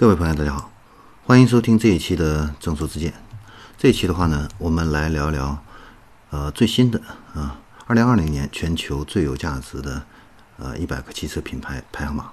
[0.00, 0.70] 各位朋友，大家好，
[1.26, 3.12] 欢迎收听这一期的正说之见。
[3.76, 5.62] 这一期的话呢，我们来聊一聊
[6.30, 6.98] 呃最新的
[7.34, 10.02] 啊，二零二零年全球最有价值的
[10.56, 12.32] 呃一百个汽车品牌排行榜。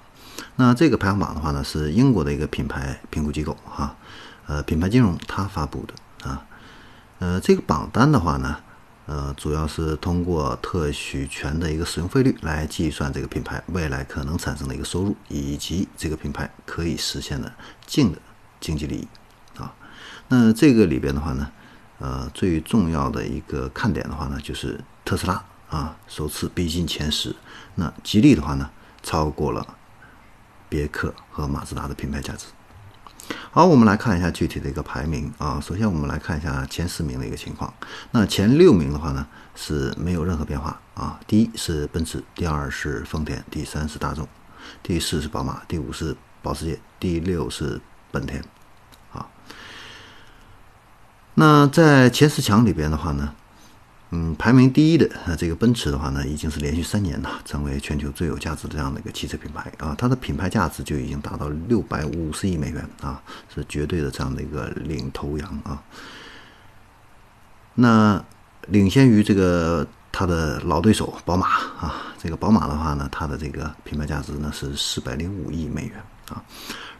[0.56, 3.94] 那这个排行榜的话呢，是英国的一个品牌评估机构哈，
[4.46, 6.46] 呃品牌金融它发布的啊。
[7.18, 8.60] 呃，这个榜单的话呢，
[9.08, 17.50] 呃，主要是通过特许权的一个使用费率来计算这个品牌未来可能产生的一个收入，以及这个品牌可以实现的
[17.86, 18.18] 净的
[18.60, 19.08] 经济利益
[19.58, 19.74] 啊。
[20.28, 21.50] 那这个里边的话呢，
[21.98, 27.34] 呃，最重要的一个看点的话呢，就是特斯拉啊首次逼近前十，
[27.76, 28.68] 那吉利的话呢，
[29.02, 29.66] 超过了
[30.68, 32.44] 别克和马自达的品牌价值。
[33.50, 35.58] 好，我们来看一下具体的一个排名啊。
[35.58, 37.72] 首先，我们来看一下前十名的一个情况。
[38.10, 41.18] 那前六名的话呢是没有任何变化啊。
[41.26, 44.28] 第一是奔驰，第二是丰田，第三是大众，
[44.82, 47.80] 第四是宝马，第五是保时捷，第六是
[48.10, 48.44] 本田。
[49.14, 49.26] 啊，
[51.34, 53.34] 那在前十强里边的话呢？
[54.10, 63.22] 嗯，排名第一的啊，这个奔驰的话呢，已经是连续三年了，成为全球最有价值的这样的一个汽车品牌啊，它的品牌价值就已经达到六百五十亿美元啊，
[63.54, 65.82] 是绝对的这样的一个领头羊啊。
[67.74, 68.24] 那
[68.68, 71.46] 领先于这个它的老对手宝马
[71.78, 76.42] 啊，这个宝马的话呢，它的这个品牌价值呢是四百零五亿美元啊。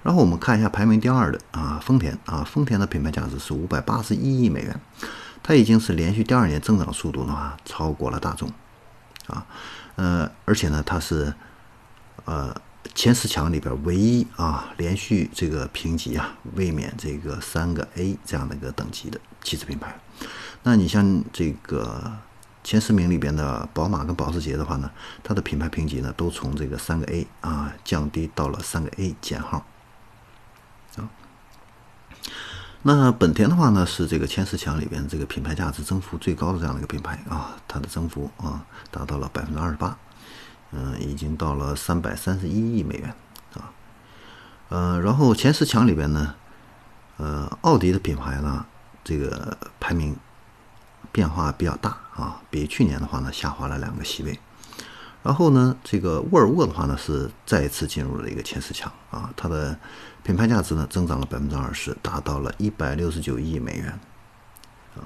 [0.03, 4.79] 然后我们看一下排名第二的啊，丰田啊，丰田的品牌价值是五百八十一亿美元。
[5.43, 8.51] 它已经是连续第二年增长速度的话超过了大众，
[9.29, 9.47] 啊，
[9.97, 11.33] 呃，而且呢，它是
[12.25, 12.55] 呃
[12.95, 19.99] 前十强里边唯一啊连续这个评级啊卫冕这个三个 A 这样的一个等级的汽车品牌。
[20.63, 22.13] 那你像这个
[22.63, 24.91] 前十名里边的宝马跟保时捷的话呢，
[25.23, 29.65] 它的品牌评级呢都从这个三个 A 啊降低到了三个 A 减号。
[30.97, 31.09] 啊
[32.91, 39.95] 那本田的话呢，是这个前十强里边这个品牌价值增幅最高的这样的一个品牌啊，它的增幅啊达到了百分之二十八，
[40.71, 43.15] 嗯，已经到了三百三十一亿美元
[43.53, 43.69] 啊，
[44.71, 46.35] 呃，然后前十强里边呢，
[47.19, 48.65] 呃，奥迪的品牌呢，
[49.05, 50.17] 这个排名
[51.13, 54.41] 变化比较大啊，比去年的话呢下滑了两个席位。
[55.29, 59.79] 然后呢，这个沃尔沃的话呢是再一次进入了一个前十强啊，它的
[60.23, 64.01] 品牌价值呢增长了百分之二十，达到了一百六十九亿美元
[64.97, 65.05] 啊。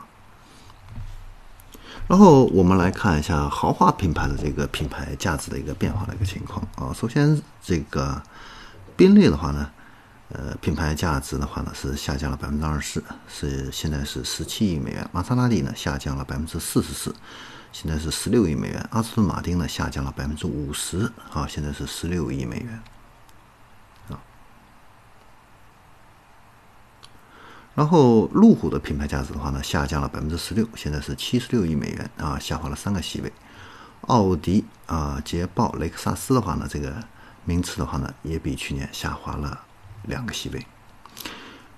[2.07, 6.95] 然后我们来看一下豪华品牌的这个品牌价值的一个变化的一个情况啊。
[6.95, 8.23] 首先，这个
[8.97, 9.73] 宾利的话呢，
[10.33, 15.09] 呃，品牌价值的话呢是下降了百分之二十四，是现在是十七亿美元。
[15.13, 17.15] 玛莎拉蒂呢下降了百分之四十四。
[17.73, 22.83] 现在是十六亿美元，阿斯顿马丁呢下降了百分之五十，啊，现在是十六亿美元，
[24.11, 24.21] 啊，
[27.75, 33.33] 然后路虎的品牌价值的话呢下降了百分之十六，现在是七十六亿美元，啊，下滑了三个席位。
[34.03, 37.03] 奥迪啊、捷豹、雷克萨斯的话呢，这个
[37.47, 39.59] 名次的话呢也比去年下滑了
[40.05, 40.67] 两个席位。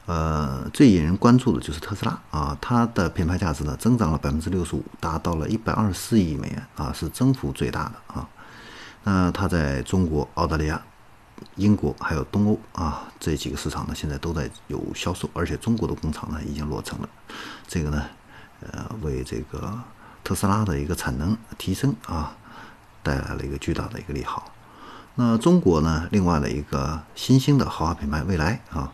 [0.06, 8.28] 呃，最引人关注的就是特斯拉啊，它的品牌价值呢增长了百分之六十五，达到了一百二十四亿美元啊，是增幅最大的啊。
[9.04, 10.82] 那它在中国、澳大利亚、
[11.56, 17.08] 英国还有东欧啊这几个市场呢，现在都在有销售，而且中国的工厂呢已经落成了，
[17.66, 18.04] 这个呢，
[18.60, 19.72] 呃，为这个
[20.22, 22.36] 特斯拉的一个产能提升啊
[23.02, 24.53] 带来了一个巨大的一个利好。
[25.16, 28.92] 那中国呢，另外的一个新兴的豪华品牌蔚来啊。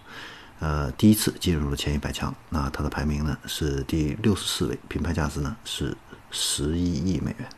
[0.59, 5.97] 呃，第一次进入了前一百强，那它的排名呢是第六十四位，品牌价值呢是
[6.31, 7.49] 十一亿美元。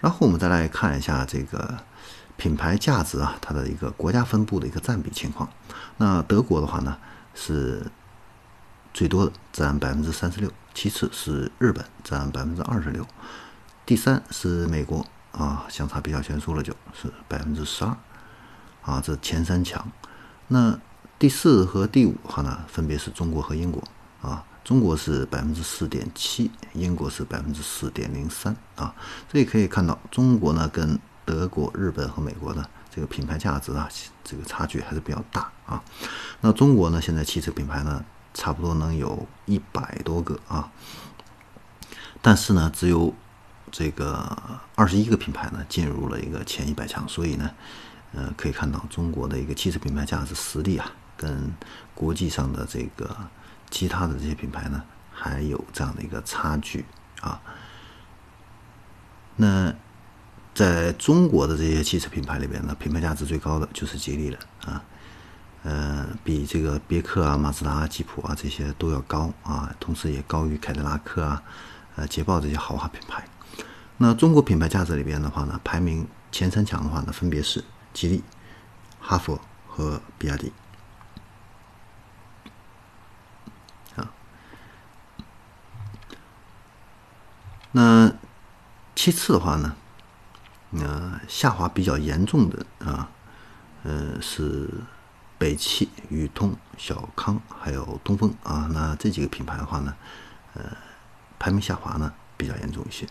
[0.00, 1.78] 然后我们再来看一下这个
[2.36, 5.48] 品牌价值啊，它的一个国家分布的一个占比情况。
[5.98, 6.98] 那德国的话呢
[7.32, 7.86] 是
[8.92, 13.06] 最多的，占百分之三十六，其次是日本占百分之二十六，
[13.86, 15.06] 第三是美国。
[15.36, 17.96] 啊，相差比较悬殊了，就是百分之十二，
[18.82, 19.84] 啊，这前三强。
[20.46, 20.78] 那
[21.18, 23.82] 第四和第五哈呢，分别是中国和英国
[24.22, 28.94] 啊，中国是百分之四点七，英国是百分之四点零三啊。
[29.28, 33.88] 这也可以看到，中国呢跟德国、日本和美国的这个品牌价值啊，
[34.22, 35.82] 这个差距还是比较大啊。
[36.42, 40.70] 那中国呢，现在汽车品牌呢，差不多能有一百多个啊，
[42.22, 43.12] 但是呢，只有。
[43.76, 44.24] 这个
[44.76, 47.50] 二十一个品牌呢进入了一个前一百强，所以呢，
[48.12, 51.52] 呃，可以看到中国的一个汽车品牌价值实力啊，跟
[51.92, 53.16] 国际上的这个
[53.72, 54.80] 其他的这些品牌呢，
[55.12, 56.84] 还有这样的一个差距
[57.20, 57.42] 啊。
[59.34, 59.74] 那
[60.54, 64.84] 在中国的这些汽车品牌里边呢，品牌价值最高的就是吉利了啊，
[65.64, 71.42] 呃，比这个别克啊、马自达啊、吉普啊这些都要高啊，同时也高于凯迪拉克啊、
[71.96, 73.26] 呃捷豹这些豪华品牌。
[73.96, 78.22] 那中国品牌价值里边的话呢，排名前三强的话呢，分别是吉利、
[79.00, 80.52] 哈佛和比亚迪。
[83.96, 84.10] 啊，
[87.72, 88.12] 那
[88.96, 89.76] 其次的话呢？
[90.72, 93.08] 呃，下滑比较严重的啊，
[93.84, 94.68] 呃是
[95.38, 98.68] 北汽、宇通、小康还有东风啊。
[98.72, 99.94] 那这几个品牌的话呢，
[100.54, 100.64] 呃，
[101.38, 103.06] 排名下滑呢比较严重一些。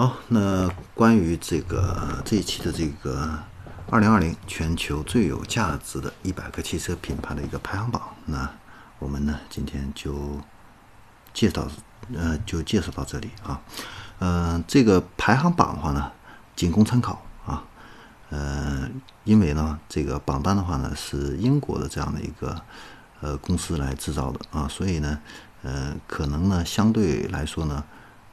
[0.00, 3.38] 好，那关于这个这一期的这个
[3.90, 8.50] 二零二零全球最有价值的一百个汽车品牌的一个排行榜，那
[8.98, 10.40] 我们呢今天就
[11.34, 11.68] 介绍
[12.14, 13.60] 呃就介绍到这里啊。
[14.20, 16.10] 嗯，这个排行榜的话呢，
[16.56, 17.62] 仅供参考啊。
[18.30, 18.88] 呃，
[19.24, 22.58] 因为呢，这个榜单的话呢，是英国的这样的一个
[23.20, 25.20] 呃公司来制造的啊，所以呢，
[25.62, 27.84] 呃，可能呢，相对来说呢，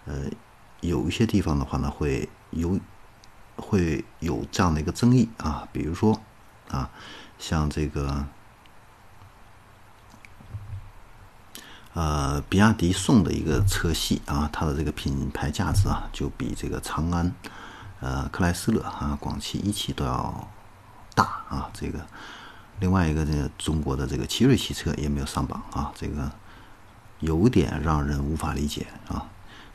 [0.06, 0.16] 呃，
[0.82, 2.80] 有一些地方的话呢，会有
[3.56, 6.22] 会有这样的一个争议啊，比如说
[6.70, 6.90] 啊，
[7.38, 8.26] 像这个。
[11.94, 17.34] 呃，比亚迪宋的一个车系啊，它的这个品牌价值啊，就比这个长安、
[18.02, 20.48] 呃克莱斯勒啊、广汽一汽都要
[21.16, 21.72] 大啊。
[21.74, 22.06] 这个
[22.80, 26.32] 另外一个，这个中国的这个奇瑞汽车也没有上榜啊，这个
[27.20, 29.26] 有点让人无法理解啊。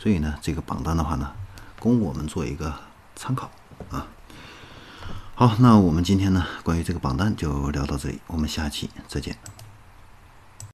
[0.03, 1.31] 所以呢，这个榜单的话呢，
[1.79, 2.75] 供我们做一个
[3.15, 3.49] 参考
[3.89, 4.09] 啊。
[5.37, 9.37] 好，那我们今天呢，关于这个榜单就聊到这里，我们下期再见。